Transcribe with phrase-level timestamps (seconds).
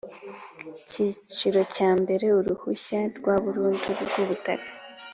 [0.81, 4.69] Icyiciro cya mbere Uruhushya rwa burundu rwubutaka